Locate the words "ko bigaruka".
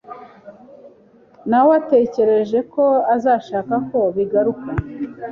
3.89-4.69